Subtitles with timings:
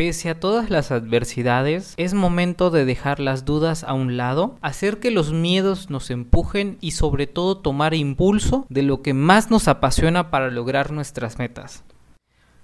[0.00, 4.98] Pese a todas las adversidades, es momento de dejar las dudas a un lado, hacer
[4.98, 9.68] que los miedos nos empujen y sobre todo tomar impulso de lo que más nos
[9.68, 11.84] apasiona para lograr nuestras metas.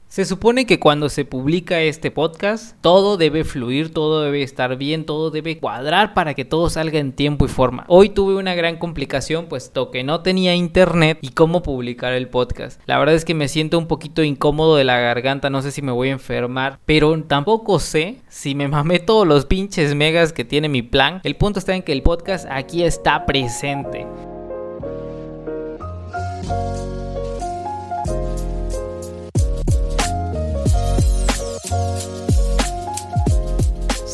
[0.08, 5.04] Se supone que cuando se publica este podcast, todo debe fluir, todo debe estar bien,
[5.04, 7.84] todo debe cuadrar para que todo salga en tiempo y forma.
[7.88, 12.80] Hoy tuve una gran complicación puesto que no tenía internet y cómo publicar el podcast.
[12.86, 15.82] La verdad es que me siento un poquito incómodo de la garganta, no sé si
[15.82, 20.44] me voy a enfermar, pero tampoco sé si me mamé todos los pinches megas que
[20.44, 21.20] tiene mi plan.
[21.24, 24.06] El punto está en que el podcast aquí está presente.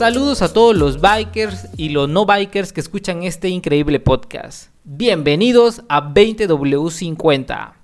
[0.02, 4.72] Saludos a todos los bikers y los no bikers que escuchan este increíble podcast.
[4.82, 7.74] Bienvenidos a 20W50.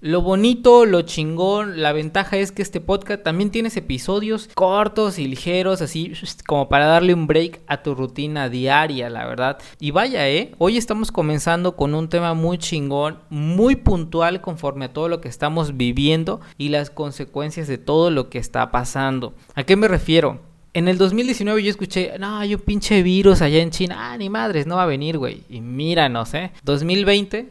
[0.00, 5.28] Lo bonito, lo chingón, la ventaja es que este podcast también tienes episodios cortos y
[5.28, 6.14] ligeros, así
[6.48, 9.58] como para darle un break a tu rutina diaria, la verdad.
[9.78, 14.92] Y vaya, eh, hoy estamos comenzando con un tema muy chingón, muy puntual conforme a
[14.92, 19.34] todo lo que estamos viviendo y las consecuencias de todo lo que está pasando.
[19.54, 20.50] ¿A qué me refiero?
[20.74, 23.96] En el 2019 yo escuché, no, hay un pinche virus allá en China.
[23.98, 25.42] Ah, ni madres, no va a venir, güey.
[25.50, 26.50] Y míranos, ¿eh?
[26.64, 27.48] 2020,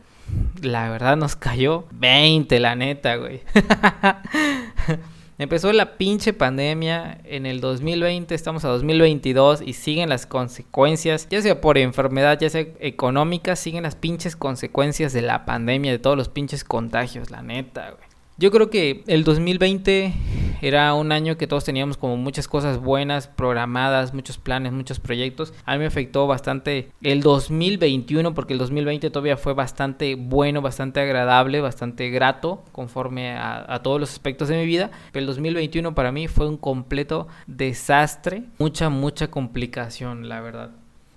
[0.63, 3.41] la verdad nos cayó 20, la neta, güey.
[5.38, 11.41] Empezó la pinche pandemia en el 2020, estamos a 2022 y siguen las consecuencias, ya
[11.41, 16.17] sea por enfermedad, ya sea económica, siguen las pinches consecuencias de la pandemia, de todos
[16.17, 18.11] los pinches contagios, la neta, güey.
[18.42, 20.16] Yo creo que el 2020
[20.64, 25.53] era un año que todos teníamos como muchas cosas buenas programadas, muchos planes, muchos proyectos.
[25.64, 31.02] A mí me afectó bastante el 2021 porque el 2020 todavía fue bastante bueno, bastante
[31.02, 34.89] agradable, bastante grato conforme a, todos los aspectos de mi vida.
[35.12, 40.72] Pero el 2021 para mí fue un completo desastre, mucha, mucha complicación, la verdad.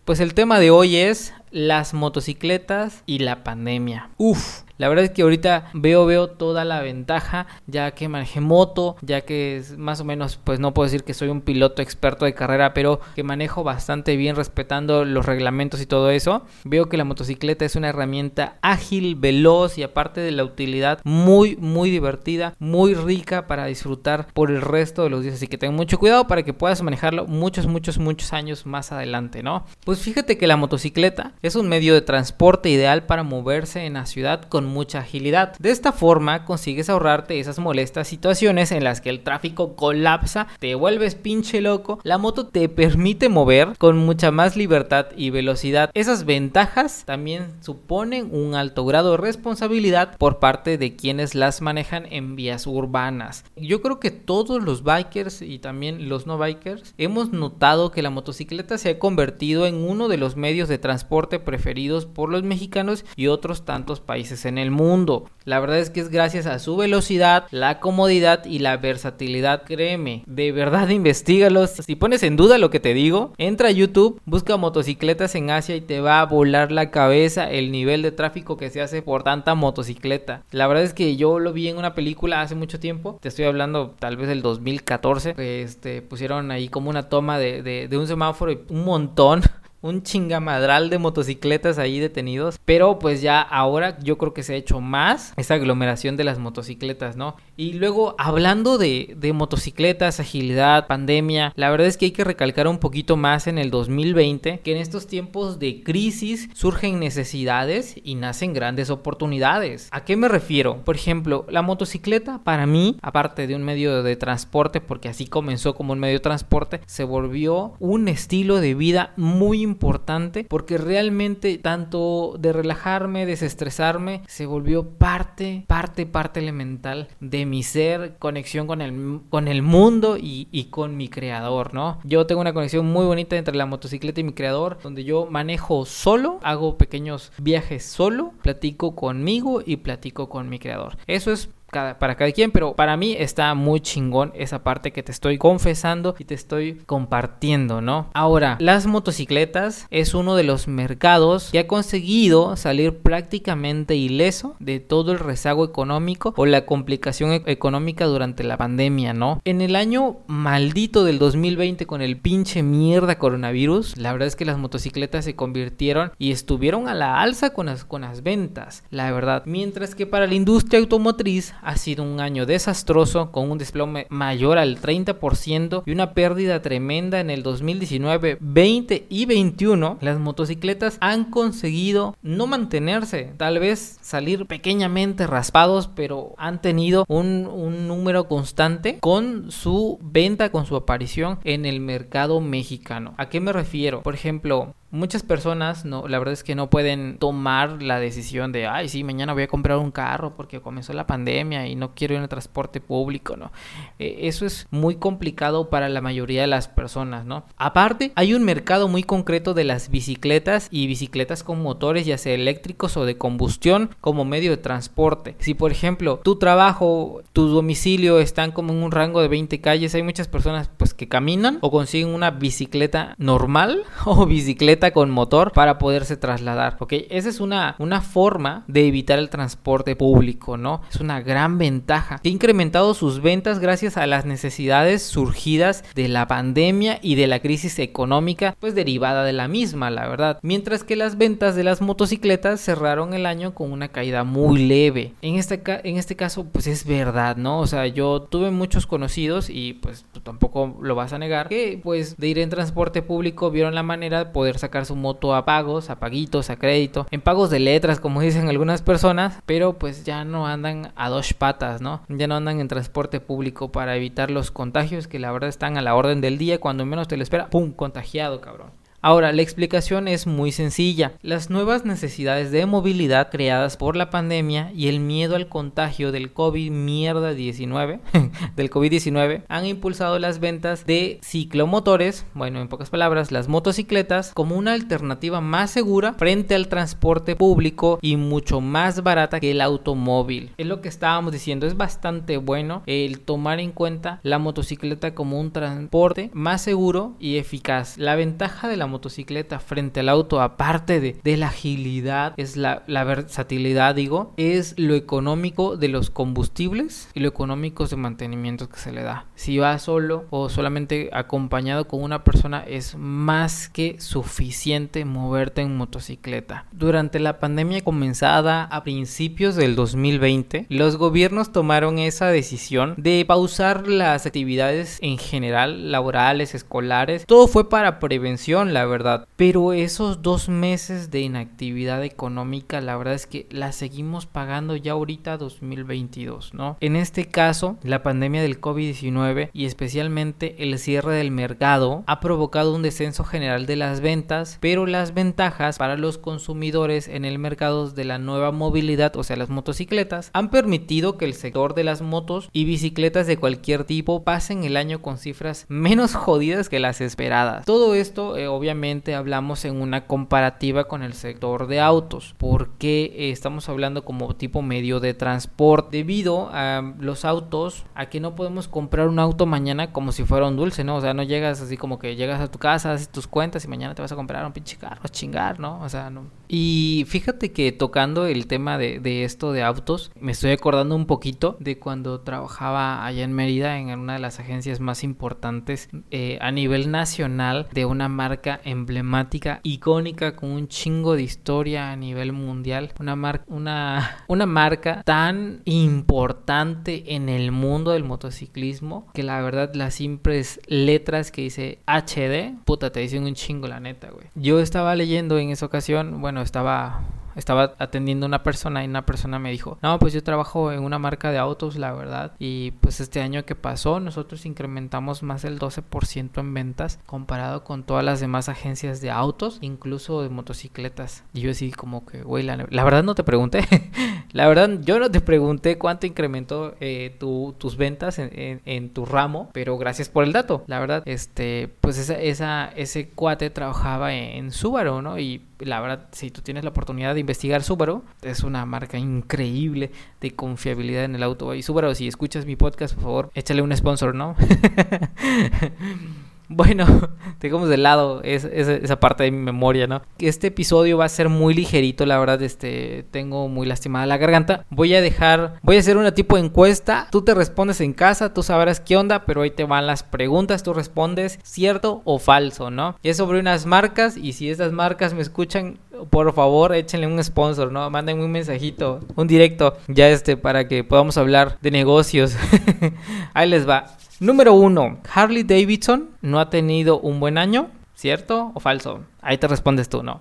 [0.05, 4.11] Pues el tema de hoy es las motocicletas y la pandemia.
[4.18, 8.96] Uf, la verdad es que ahorita veo, veo toda la ventaja, ya que manejé moto,
[9.02, 12.24] ya que es más o menos, pues no puedo decir que soy un piloto experto
[12.24, 16.42] de carrera, pero que manejo bastante bien respetando los reglamentos y todo eso.
[16.64, 21.56] Veo que la motocicleta es una herramienta ágil, veloz y aparte de la utilidad muy,
[21.56, 25.35] muy divertida, muy rica para disfrutar por el resto de los días.
[25.35, 29.42] Así que ten mucho cuidado para que puedas manejarlo muchos, muchos, muchos años más adelante,
[29.42, 29.64] ¿no?
[29.85, 34.06] Pues fíjate que la motocicleta es un medio de transporte ideal para moverse en la
[34.06, 35.57] ciudad con mucha agilidad.
[35.58, 40.75] De esta forma consigues ahorrarte esas molestas situaciones en las que el tráfico colapsa, te
[40.75, 45.91] vuelves pinche loco, la moto te permite mover con mucha más libertad y velocidad.
[45.95, 52.07] Esas ventajas también suponen un alto grado de responsabilidad por parte de quienes las manejan
[52.11, 53.45] en vías urbanas.
[53.57, 58.11] Yo creo que todos los bikers y también los no bikers hemos notado que la
[58.11, 63.05] motocicleta se ha convertido en uno de los medios de transporte preferidos por los mexicanos
[63.17, 65.27] y otros tantos países en en el mundo.
[65.45, 69.65] La verdad es que es gracias a su velocidad, la comodidad y la versatilidad.
[69.65, 71.70] Créeme, de verdad investigalos.
[71.70, 75.77] Si pones en duda lo que te digo, entra a YouTube, busca motocicletas en Asia
[75.77, 79.23] y te va a volar la cabeza el nivel de tráfico que se hace por
[79.23, 80.42] tanta motocicleta.
[80.51, 83.19] La verdad es que yo lo vi en una película hace mucho tiempo.
[83.21, 85.35] Te estoy hablando tal vez del 2014.
[85.36, 89.42] Este, pusieron ahí como una toma de, de un semáforo y un montón
[89.84, 92.58] un chingamadral de motocicletas ahí detenidos.
[92.64, 96.39] Pero pues ya ahora yo creo que se ha hecho más esa aglomeración de las
[96.39, 97.36] motocicletas, ¿no?
[97.58, 102.67] Y luego hablando de, de motocicletas, agilidad, pandemia, la verdad es que hay que recalcar
[102.67, 108.14] un poquito más en el 2020 que en estos tiempos de crisis surgen necesidades y
[108.14, 109.89] nacen grandes oportunidades.
[109.90, 110.83] ¿A qué me refiero?
[110.83, 115.74] Por ejemplo, la motocicleta para mí, aparte de un medio de transporte, porque así comenzó
[115.74, 120.79] como un medio de transporte, se volvió un estilo de vida muy importante importante porque
[120.79, 128.67] realmente tanto de relajarme, desestresarme, se volvió parte, parte, parte elemental de mi ser, conexión
[128.67, 131.99] con el, con el mundo y, y con mi creador, ¿no?
[132.05, 135.85] Yo tengo una conexión muy bonita entre la motocicleta y mi creador, donde yo manejo
[135.85, 140.97] solo, hago pequeños viajes solo, platico conmigo y platico con mi creador.
[141.06, 145.12] Eso es para cada quien, pero para mí está muy chingón esa parte que te
[145.12, 148.11] estoy confesando y te estoy compartiendo, ¿no?
[148.15, 154.81] Ahora, las motocicletas es uno de los mercados que ha conseguido salir prácticamente ileso de
[154.81, 159.41] todo el rezago económico o la complicación e-, económica durante la pandemia, ¿no?
[159.44, 164.44] En el año maldito del 2020 con el pinche mierda coronavirus, la verdad es que
[164.44, 169.11] las motocicletas se convirtieron y estuvieron a la alza con las, con las ventas, la
[169.12, 169.43] verdad.
[169.47, 174.58] Mientras que para la industria automotriz ha sido un año desastroso con un desplome mayor
[174.58, 179.99] al 30% y una pérdida tremenda en el 2019, 20 y 21.
[180.00, 187.46] Las motocicletas han conseguido no mantenerse, tal vez salir pequeñamente raspados, pero han tenido un,
[187.46, 193.14] un número constante con su venta, con su aparición en el mercado mexicano.
[193.16, 194.02] ¿A qué me refiero?
[194.02, 198.67] Por ejemplo, muchas personas no la verdad es que no pueden tomar la decisión de
[198.67, 202.14] ay sí mañana voy a comprar un carro porque comenzó la pandemia y no quiero
[202.14, 203.50] ir en el transporte público no
[203.99, 208.44] eh, eso es muy complicado para la mayoría de las personas no aparte hay un
[208.44, 213.19] mercado muy concreto de las bicicletas y bicicletas con motores ya sea eléctricos o de
[213.19, 215.37] combustión como medio de transporte.
[215.38, 219.94] Si por ejemplo tu trabajo tu domicilio están como en un rango de 20 calles
[219.94, 225.53] hay muchas personas pues que caminan o consiguen una bicicleta normal o bicicleta con motor
[225.53, 226.93] para poderse trasladar, ¿ok?
[227.11, 230.83] Esa es una, una forma de evitar el transporte público, ¿no?
[230.91, 232.21] Es una gran ventaja.
[232.25, 237.41] Ha incrementado sus ventas gracias a las necesidades surgidas de la pandemia y de la
[237.41, 240.39] crisis económica, pues derivada de la misma, la verdad.
[240.43, 245.13] Mientras que las ventas de las motocicletas cerraron el año con una caída muy leve.
[245.23, 247.61] En este, en este caso, pues es verdad, ¿no?
[247.61, 252.17] O sea, yo tuve muchos conocidos y pues tampoco lo vas a negar que pues
[252.17, 255.91] de ir en transporte público vieron la manera de poder sacar su moto a pagos,
[255.91, 260.25] a paguitos, a crédito, en pagos de letras, como dicen algunas personas, pero pues ya
[260.25, 262.03] no andan a dos patas, ¿no?
[262.09, 265.82] Ya no andan en transporte público para evitar los contagios que la verdad están a
[265.82, 267.73] la orden del día, cuando menos te lo espera, ¡pum!
[267.73, 268.84] contagiado, cabrón.
[269.06, 271.12] Ahora, la explicación es muy sencilla.
[271.21, 276.33] Las nuevas necesidades de movilidad creadas por la pandemia y el miedo al contagio del
[276.33, 278.01] COVID mierda 19,
[278.56, 284.56] del COVID-19, han impulsado las ventas de ciclomotores, bueno, en pocas palabras, las motocicletas, como
[284.56, 290.53] una alternativa más segura frente al transporte público y mucho más barata que el automóvil.
[290.57, 295.39] Es lo que estábamos diciendo, es bastante bueno el tomar en cuenta la motocicleta como
[295.39, 297.99] un transporte más seguro y eficaz.
[297.99, 303.96] La ventaja de la motocicleta frente al auto, aparte de, la agilidad, es la, versatilidad,
[303.96, 309.02] digo, es lo económico de los combustibles y lo económico de mantenimiento que se le
[309.02, 309.26] da.
[309.35, 315.76] Si va solo o solamente acompañado con una persona, es más que suficiente moverte en
[315.76, 316.67] motocicleta.
[316.70, 323.88] Durante la pandemia comenzada a principios del 2020, los gobiernos tomaron esa decisión de pausar
[323.88, 327.26] las actividades en general, laborales, escolares.
[327.26, 329.27] Todo fue para prevención, la verdad.
[329.37, 334.93] Pero esos dos meses de inactividad económica, la verdad es que la seguimos pagando ya
[334.93, 336.77] ahorita 2022, ¿no?
[336.81, 342.75] En este caso, la pandemia del COVID-19 y especialmente el cierre del mercado ha provocado
[342.75, 347.91] un descenso general de las ventas, pero las ventajas para los consumidores en el mercado
[347.91, 352.03] de la nueva movilidad, o sea, las motocicletas, han permitido que el sector de las
[352.03, 357.01] motos y bicicletas de cualquier tipo pasen el año con cifras menos jodidas que las
[357.01, 357.65] esperadas.
[357.65, 363.69] Todo esto, eh, obviamente, hablamos en una comparativa con el sector de autos, porque estamos
[363.69, 369.08] hablando como tipo medio de transporte, debido a los autos, a que no podemos comprar
[369.08, 370.96] un auto mañana como si fuera un dulce, ¿no?
[370.96, 373.69] O sea, no llegas así como que llegas a tu casa, haces tus cuentas y
[373.69, 375.81] mañana te vas a comprar un pinche carro a chingar, ¿no?
[375.82, 376.26] O sea, no.
[376.49, 381.56] Y fíjate que tocando el tema de, esto de autos, me estoy acordando un poquito
[381.61, 386.50] de cuando trabajaba allá en Mérida en una de las agencias más importantes eh, a
[386.50, 392.92] nivel nacional de una marca emblemática, icónica, con un chingo de historia a nivel mundial.
[392.99, 399.75] Una, marca una, una marca tan importante en el mundo del motociclismo que la verdad
[399.75, 404.26] las simples letras que dice HD, puta, te dicen un chingo la neta, güey.
[404.35, 407.03] Yo estaba leyendo en esa ocasión, bueno, estaba
[407.37, 410.83] estaba atendiendo a una persona y una persona me dijo, no, pues yo trabajo en
[410.83, 415.43] una marca de autos, la verdad, y pues este año que pasó nosotros incrementamos más
[415.43, 421.25] del 12% en ventas comparado con todas las demás agencias de autos, incluso de motocicletas.
[421.33, 423.65] Y yo así como que, güey, la, verdad no te pregunté,
[424.33, 429.77] la verdad yo no te pregunté cuánto incrementó eh, tus ventas en, tu ramo, pero
[429.79, 435.03] gracias por el dato, la verdad, este, pues esa ese cuate trabajaba en, en Subaru,
[435.03, 435.19] ¿no?
[435.19, 439.90] Y la verdad, si tú tienes la oportunidad de investigar Subaru, es una marca increíble
[440.21, 441.54] de confiabilidad en el auto.
[441.54, 444.37] Y Subaru, si escuchas mi podcast, por favor, échale un sponsor, ¿no?
[446.49, 446.87] Bueno,
[447.41, 450.03] dejamos de lado esa parte de mi memoria, ¿no?
[450.19, 454.65] Este episodio va a ser muy ligerito, la verdad, este, tengo muy lastimada la garganta.
[454.71, 457.09] Voy a dejar, voy a hacer una tipo de encuesta.
[457.11, 460.63] Tú te respondes en casa, tú sabrás qué onda, pero ahí te van las preguntas.
[460.63, 462.97] Tú respondes cierto o falso, ¿no?
[463.03, 465.79] Es sobre unas marcas y si estas marcas me escuchan,
[466.11, 467.89] por favor, échenle un sponsor, ¿no?
[467.91, 472.37] Mándenme un mensajito, un directo, ya este, para que podamos hablar de negocios.
[473.35, 473.97] Ahí les va.
[474.21, 479.01] Número uno, Harley Davidson no ha tenido un buen año, ¿cierto o falso?
[479.21, 480.21] Ahí te respondes tú, ¿no?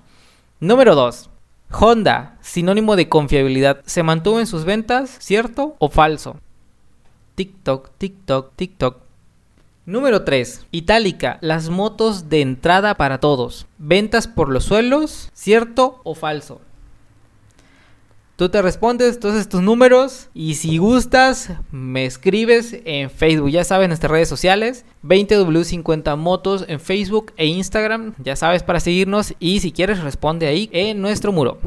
[0.59, 1.29] Número dos,
[1.69, 6.37] Honda, sinónimo de confiabilidad, ¿se mantuvo en sus ventas, cierto o falso?
[7.35, 9.02] TikTok, TikTok, TikTok.
[9.85, 10.67] Número 3.
[10.71, 13.67] Itálica, las motos de entrada para todos.
[13.77, 16.61] Ventas por los suelos, ¿cierto o falso?
[18.37, 23.89] Tú te respondes entonces tus números y si gustas me escribes en Facebook, ya sabes,
[23.89, 29.73] nuestras redes sociales, 20W50 Motos en Facebook e Instagram, ya sabes para seguirnos y si
[29.73, 31.59] quieres responde ahí en nuestro muro.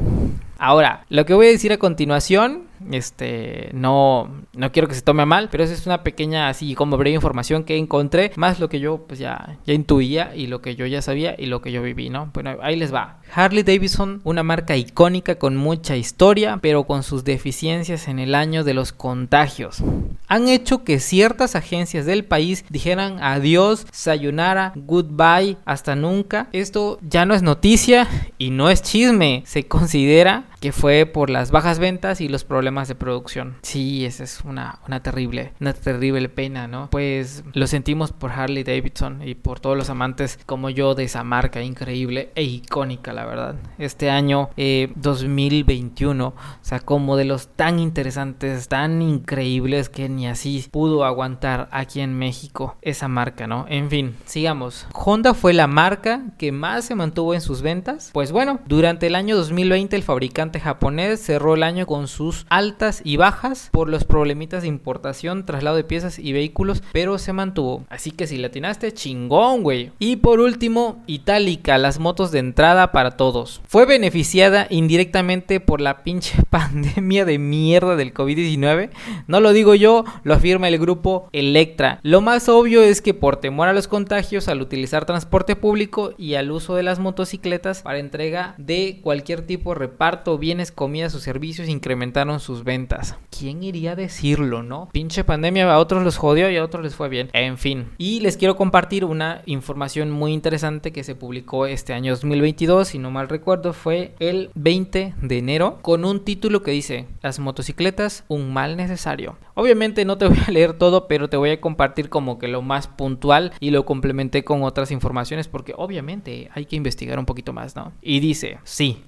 [0.57, 5.25] Ahora, lo que voy a decir a continuación este, no, no quiero que se tome
[5.25, 8.79] mal, pero esa es una pequeña, así como breve información que encontré, más lo que
[8.79, 11.81] yo pues ya, ya intuía y lo que yo ya sabía y lo que yo
[11.81, 12.29] viví, ¿no?
[12.33, 13.19] Bueno, ahí les va.
[13.33, 18.63] Harley Davidson, una marca icónica con mucha historia, pero con sus deficiencias en el año
[18.63, 19.83] de los contagios.
[20.27, 26.49] Han hecho que ciertas agencias del país dijeran adiós, sayonara, goodbye, hasta nunca.
[26.51, 28.07] Esto ya no es noticia
[28.37, 29.43] y no es chisme.
[29.45, 33.55] Se considera que fue por las bajas ventas y los problemas de producción.
[33.61, 36.89] Sí, esa es una, una terrible, una terrible pena, ¿no?
[36.89, 41.23] Pues lo sentimos por Harley Davidson y por todos los amantes como yo de esa
[41.23, 43.55] marca increíble e icónica, la verdad.
[43.77, 44.49] Este año
[44.95, 52.17] 2021 eh, sacó modelos tan interesantes, tan increíbles que ni así pudo aguantar aquí en
[52.17, 53.65] México esa marca, ¿no?
[53.69, 54.87] En fin, sigamos.
[54.93, 58.09] Honda fue la marca que más se mantuvo en sus ventas.
[58.13, 63.01] Pues bueno, durante el año 2020 el fabricante japonés cerró el año con sus altas
[63.03, 67.85] y bajas por los problemitas de importación, traslado de piezas y vehículos, pero se mantuvo.
[67.89, 69.91] Así que si latinaste, chingón, güey.
[69.99, 73.61] Y por último, Itálica, las motos de entrada para todos.
[73.67, 78.89] Fue beneficiada indirectamente por la pinche pandemia de mierda del COVID-19.
[79.27, 81.99] No lo digo yo, lo afirma el grupo Electra.
[82.03, 86.35] Lo más obvio es que por temor a los contagios, al utilizar transporte público y
[86.35, 91.19] al uso de las motocicletas para entrega de cualquier tipo de reparto bienes, comidas o
[91.19, 93.15] servicios incrementaron sus ventas.
[93.29, 94.89] ¿Quién iría a decirlo, no?
[94.91, 97.29] Pinche pandemia a otros los jodió y a otros les fue bien.
[97.33, 97.89] En fin.
[97.97, 102.99] Y les quiero compartir una información muy interesante que se publicó este año 2022, si
[102.99, 108.23] no mal recuerdo, fue el 20 de enero con un título que dice Las motocicletas,
[108.27, 109.37] un mal necesario.
[109.53, 112.61] Obviamente no te voy a leer todo, pero te voy a compartir como que lo
[112.61, 117.53] más puntual y lo complementé con otras informaciones porque obviamente hay que investigar un poquito
[117.53, 117.91] más, ¿no?
[118.01, 119.03] Y dice, sí,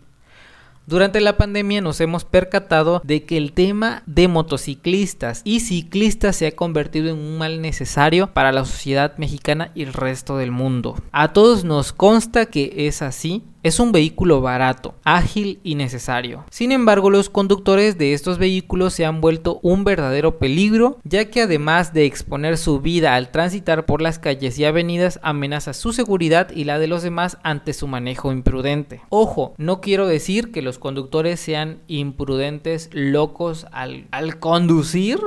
[0.89, 6.48] durante la pandemia nos hemos percatado de que el tema de motociclistas y ciclistas se
[6.48, 10.96] ha convertido en un mal necesario para la sociedad mexicana y el resto del mundo.
[11.12, 16.45] A todos nos consta que es así es un vehículo barato, ágil y necesario.
[16.49, 21.41] Sin embargo, los conductores de estos vehículos se han vuelto un verdadero peligro, ya que
[21.41, 26.49] además de exponer su vida al transitar por las calles y avenidas, amenaza su seguridad
[26.51, 29.01] y la de los demás ante su manejo imprudente.
[29.09, 35.19] Ojo, no quiero decir que los conductores sean imprudentes, locos al, al conducir,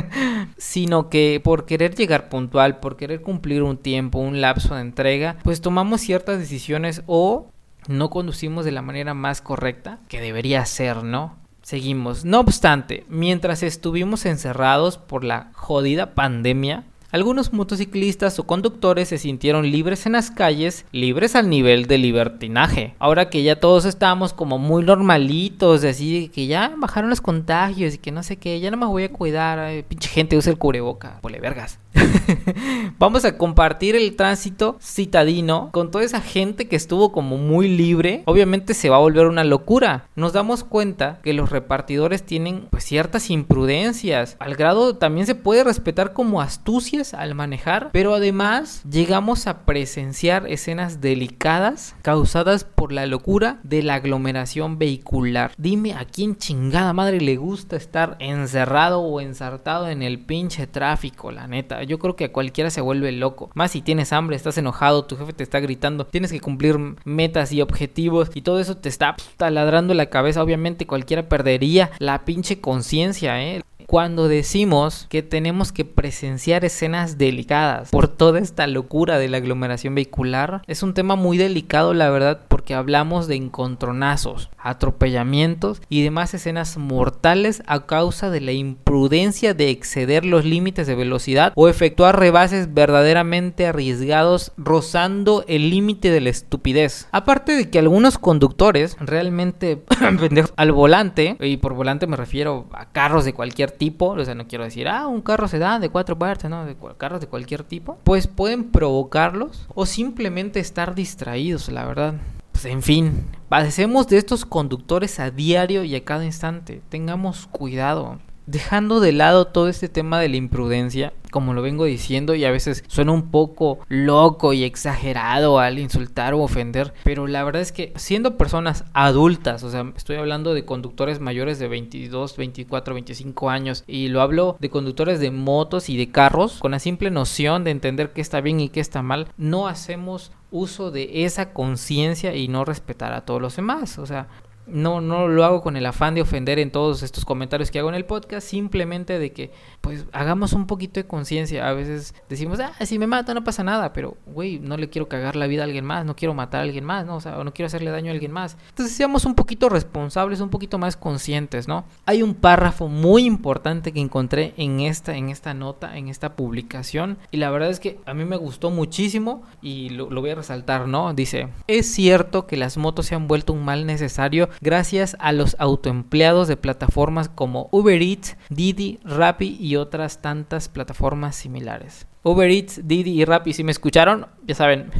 [0.56, 5.36] sino que por querer llegar puntual, por querer cumplir un tiempo, un lapso de entrega,
[5.42, 7.50] pues tomamos ciertas decisiones o
[7.88, 11.36] no conducimos de la manera más correcta que debería ser, ¿no?
[11.62, 12.24] Seguimos.
[12.24, 19.70] No obstante, mientras estuvimos encerrados por la jodida pandemia, algunos motociclistas o conductores se sintieron
[19.70, 22.96] libres en las calles, libres al nivel de libertinaje.
[22.98, 27.98] Ahora que ya todos estamos como muy normalitos, así que ya bajaron los contagios y
[27.98, 31.20] que no sé qué, ya no me voy a cuidar, pinche gente usa el cubreboca,
[31.20, 31.78] pole vergas.
[32.98, 38.22] Vamos a compartir el tránsito citadino con toda esa gente que estuvo como muy libre.
[38.26, 40.08] Obviamente se va a volver una locura.
[40.16, 44.36] Nos damos cuenta que los repartidores tienen pues ciertas imprudencias.
[44.38, 47.90] Al grado también se puede respetar como astucias al manejar.
[47.92, 55.52] Pero además llegamos a presenciar escenas delicadas causadas por la locura de la aglomeración vehicular.
[55.56, 61.30] Dime a quién chingada madre le gusta estar encerrado o ensartado en el pinche tráfico,
[61.30, 63.50] la neta yo creo que a cualquiera se vuelve loco.
[63.54, 67.52] Más si tienes hambre, estás enojado, tu jefe te está gritando, tienes que cumplir metas
[67.52, 70.42] y objetivos y todo eso te está taladrando la cabeza.
[70.42, 73.62] Obviamente cualquiera perdería la pinche conciencia, ¿eh?
[73.86, 79.94] Cuando decimos que tenemos que presenciar escenas delicadas por toda esta locura de la aglomeración
[79.94, 86.34] vehicular, es un tema muy delicado, la verdad, porque hablamos de encontronazos, atropellamientos y demás
[86.34, 92.18] escenas mortales a causa de la imprudencia de exceder los límites de velocidad o efectuar
[92.18, 97.08] rebases verdaderamente arriesgados rozando el límite de la estupidez.
[97.12, 99.82] Aparte de que algunos conductores realmente
[100.56, 104.46] al volante, y por volante me refiero a carros de cualquier tipo, o sea, no
[104.46, 107.64] quiero decir, ah, un carro se da de cuatro puertas, no, de carros de cualquier
[107.64, 112.14] tipo, pues pueden provocarlos o simplemente estar distraídos, la verdad.
[112.52, 116.82] Pues en fin, padecemos de estos conductores a diario y a cada instante.
[116.88, 122.34] Tengamos cuidado dejando de lado todo este tema de la imprudencia, como lo vengo diciendo,
[122.34, 127.42] y a veces suena un poco loco y exagerado al insultar o ofender, pero la
[127.42, 132.36] verdad es que siendo personas adultas, o sea, estoy hablando de conductores mayores de 22,
[132.36, 136.78] 24, 25 años, y lo hablo de conductores de motos y de carros, con la
[136.78, 141.24] simple noción de entender qué está bien y qué está mal, no hacemos uso de
[141.24, 143.98] esa conciencia y no respetar a todos los demás.
[143.98, 144.28] O sea,
[144.66, 147.88] no, no lo hago con el afán de ofender en todos estos comentarios que hago
[147.88, 149.50] en el podcast, simplemente de que
[149.84, 151.68] pues hagamos un poquito de conciencia.
[151.68, 155.10] A veces decimos, ah, si me mata no pasa nada, pero güey, no le quiero
[155.10, 157.16] cagar la vida a alguien más, no quiero matar a alguien más, ¿no?
[157.16, 158.56] O sea, no quiero hacerle daño a alguien más.
[158.70, 161.84] Entonces seamos un poquito responsables, un poquito más conscientes, ¿no?
[162.06, 167.18] Hay un párrafo muy importante que encontré en esta, en esta nota, en esta publicación,
[167.30, 170.88] y la verdad es que a mí me gustó muchísimo y lo, voy a resaltar,
[170.88, 171.12] ¿no?
[171.12, 175.56] Dice, es cierto que las motos se han vuelto un mal necesario gracias a los
[175.58, 182.06] autoempleados de plataformas como Uber Eats, Didi, Rappi y otras tantas plataformas similares.
[182.22, 184.90] Uber Eats, Didi y Rappi, si me escucharon, ya saben.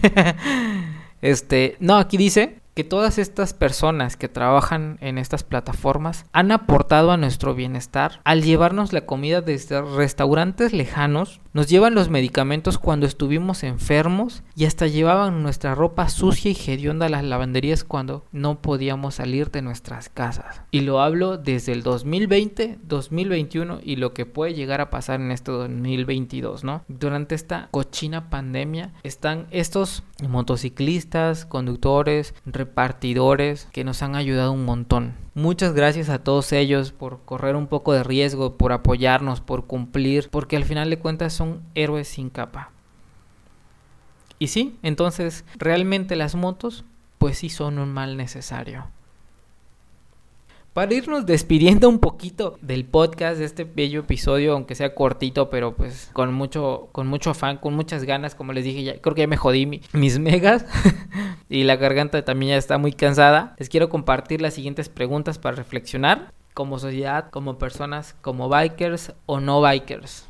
[1.22, 7.12] este, no, aquí dice que todas estas personas que trabajan en estas plataformas han aportado
[7.12, 13.06] a nuestro bienestar al llevarnos la comida desde restaurantes lejanos, nos llevan los medicamentos cuando
[13.06, 18.60] estuvimos enfermos y hasta llevaban nuestra ropa sucia y hedionda a las lavanderías cuando no
[18.60, 20.62] podíamos salir de nuestras casas.
[20.72, 25.30] Y lo hablo desde el 2020, 2021 y lo que puede llegar a pasar en
[25.30, 26.82] este 2022, ¿no?
[26.88, 35.14] Durante esta cochina pandemia están estos motociclistas, conductores, repartidores que nos han ayudado un montón.
[35.34, 40.30] Muchas gracias a todos ellos por correr un poco de riesgo, por apoyarnos, por cumplir,
[40.30, 42.70] porque al final de cuentas son héroes sin capa.
[44.38, 46.84] Y sí, entonces realmente las motos
[47.18, 48.86] pues sí son un mal necesario.
[50.74, 55.76] Para irnos despidiendo un poquito del podcast, de este bello episodio, aunque sea cortito, pero
[55.76, 59.20] pues con mucho, con mucho afán, con muchas ganas, como les dije, ya, creo que
[59.20, 60.66] ya me jodí mis megas
[61.48, 63.54] y la garganta también ya está muy cansada.
[63.56, 69.38] Les quiero compartir las siguientes preguntas para reflexionar como sociedad, como personas, como bikers o
[69.38, 70.26] no bikers.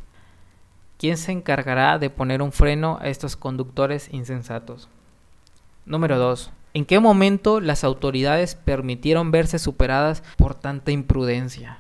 [0.99, 4.91] ¿Quién se encargará de poner un freno a estos conductores insensatos?
[5.87, 6.53] Número 2.
[6.77, 11.79] ¿En qué momento las autoridades permitieron verse superadas por tanta imprudencia?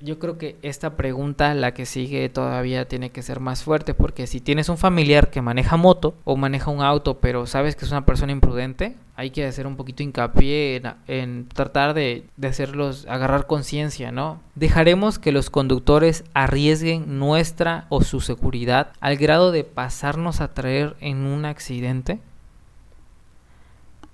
[0.00, 4.26] Yo creo que esta pregunta, la que sigue, todavía tiene que ser más fuerte, porque
[4.26, 7.92] si tienes un familiar que maneja moto o maneja un auto, pero sabes que es
[7.92, 13.46] una persona imprudente, hay que hacer un poquito hincapié en, tratar de, de hacerlos agarrar
[13.46, 14.40] conciencia, ¿no?
[14.56, 20.96] Dejaremos que los conductores arriesguen nuestra o su seguridad al grado de pasarnos a traer
[20.98, 22.18] en un accidente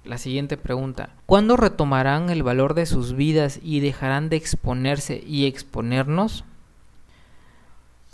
[0.08, 1.10] la siguiente pregunta.
[1.26, 6.44] ¿Cuándo retomarán el valor de sus vidas y dejarán de exponerse y exponernos?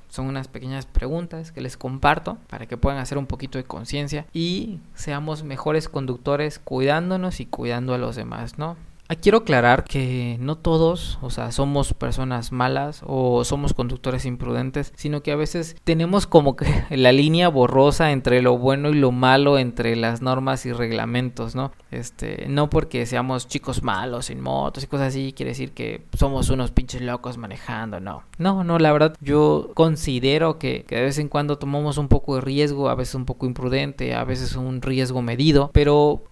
[0.09, 4.27] Son unas pequeñas preguntas que les comparto para que puedan hacer un poquito de conciencia
[4.33, 8.77] y seamos mejores conductores cuidándonos y cuidando a los demás, ¿no?
[9.21, 15.23] Quiero aclarar que no todos, o sea, somos personas malas o somos conductores imprudentes, sino
[15.23, 19.59] que a veces tenemos como que la línea borrosa entre lo bueno y lo malo,
[19.59, 21.73] entre las normas y reglamentos, ¿no?
[21.91, 26.51] Este, no porque seamos chicos malos en motos y cosas así, quiere decir que somos
[26.51, 28.23] unos pinches locos manejando, no.
[28.39, 32.37] No, no, la verdad yo considero que, que de vez en cuando tomamos un poco
[32.37, 36.23] de riesgo, a veces un poco imprudente, a veces un riesgo medido, pero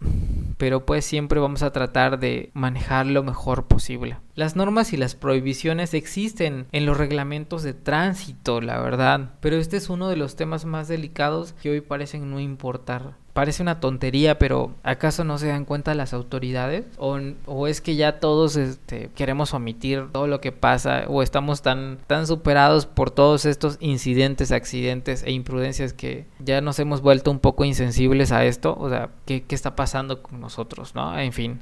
[0.63, 4.19] pero pues siempre vamos a tratar de manejar lo mejor posible.
[4.37, 9.77] Las normas y las prohibiciones existen en los reglamentos de tránsito, la verdad, pero este
[9.77, 14.39] es uno de los temas más delicados que hoy parecen no importar parece una tontería,
[14.39, 16.85] pero ¿acaso no se dan cuenta las autoridades?
[16.99, 21.05] ¿O, o es que ya todos este, queremos omitir todo lo que pasa?
[21.09, 26.79] ¿O estamos tan, tan superados por todos estos incidentes, accidentes e imprudencias que ya nos
[26.79, 28.77] hemos vuelto un poco insensibles a esto?
[28.79, 30.95] O sea, ¿qué, qué está pasando con nosotros?
[30.95, 31.19] ¿No?
[31.19, 31.61] En fin,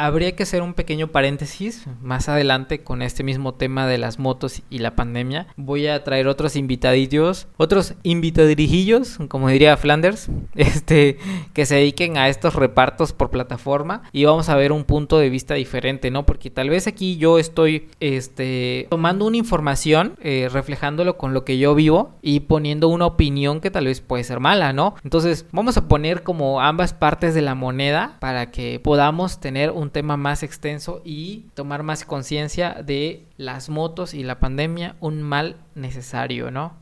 [0.00, 4.62] Habría que hacer un pequeño paréntesis más adelante con este mismo tema de las motos
[4.70, 5.48] y la pandemia.
[5.56, 11.18] Voy a traer otros invitadillos, otros invitadirijillos, como diría Flanders, este,
[11.52, 15.30] que se dediquen a estos repartos por plataforma y vamos a ver un punto de
[15.30, 16.24] vista diferente, ¿no?
[16.24, 21.58] Porque tal vez aquí yo estoy, este, tomando una información, eh, reflejándolo con lo que
[21.58, 24.94] yo vivo y poniendo una opinión que tal vez puede ser mala, ¿no?
[25.02, 29.92] Entonces vamos a poner como ambas partes de la moneda para que podamos tener un
[29.92, 35.56] tema más extenso y tomar más conciencia de las motos y la pandemia, un mal
[35.74, 36.74] necesario, ¿no?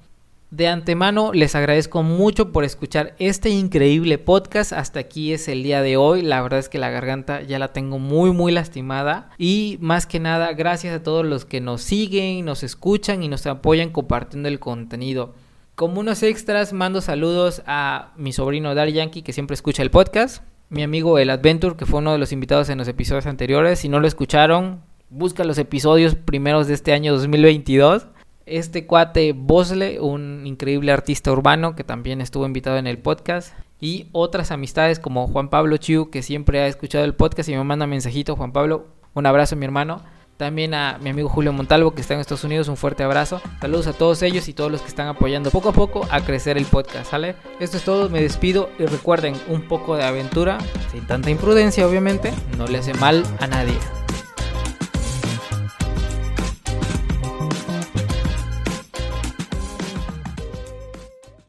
[0.50, 4.72] De antemano les agradezco mucho por escuchar este increíble podcast.
[4.72, 6.22] Hasta aquí es el día de hoy.
[6.22, 9.30] La verdad es que la garganta ya la tengo muy muy lastimada.
[9.38, 13.46] Y más que nada, gracias a todos los que nos siguen, nos escuchan y nos
[13.46, 15.34] apoyan compartiendo el contenido.
[15.76, 20.42] Como unos extras, mando saludos a mi sobrino Dar Yankee que siempre escucha el podcast
[20.68, 23.78] mi amigo El Adventure, que fue uno de los invitados en los episodios anteriores.
[23.78, 28.06] Si no lo escucharon, busca los episodios primeros de este año 2022.
[28.46, 33.54] Este cuate Bosle, un increíble artista urbano que también estuvo invitado en el podcast.
[33.80, 37.64] Y otras amistades como Juan Pablo Chiu, que siempre ha escuchado el podcast y me
[37.64, 38.36] manda mensajito.
[38.36, 40.02] Juan Pablo, un abrazo mi hermano.
[40.36, 43.40] También a mi amigo Julio Montalvo que está en Estados Unidos, un fuerte abrazo.
[43.60, 46.58] Saludos a todos ellos y todos los que están apoyando poco a poco a crecer
[46.58, 47.36] el podcast, ¿sale?
[47.58, 50.58] Esto es todo, me despido y recuerden un poco de aventura,
[50.92, 53.74] sin tanta imprudencia obviamente, no le hace mal a nadie.